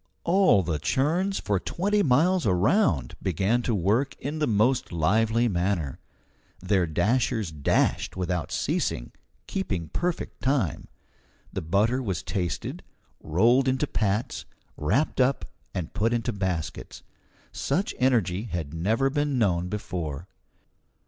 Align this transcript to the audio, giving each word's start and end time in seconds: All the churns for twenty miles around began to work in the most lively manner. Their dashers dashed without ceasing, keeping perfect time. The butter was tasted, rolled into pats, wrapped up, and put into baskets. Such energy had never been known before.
All 0.23 0.63
the 0.63 0.79
churns 0.79 1.39
for 1.39 1.59
twenty 1.59 2.01
miles 2.01 2.47
around 2.47 3.13
began 3.21 3.61
to 3.61 3.75
work 3.75 4.15
in 4.19 4.39
the 4.39 4.47
most 4.47 4.91
lively 4.91 5.47
manner. 5.47 5.99
Their 6.59 6.87
dashers 6.87 7.51
dashed 7.51 8.17
without 8.17 8.51
ceasing, 8.51 9.11
keeping 9.45 9.89
perfect 9.89 10.41
time. 10.41 10.87
The 11.53 11.61
butter 11.61 12.01
was 12.01 12.23
tasted, 12.23 12.81
rolled 13.19 13.67
into 13.67 13.85
pats, 13.85 14.45
wrapped 14.75 15.21
up, 15.21 15.45
and 15.71 15.93
put 15.93 16.13
into 16.13 16.33
baskets. 16.33 17.03
Such 17.51 17.93
energy 17.99 18.45
had 18.45 18.73
never 18.73 19.11
been 19.11 19.37
known 19.37 19.69
before. 19.69 20.27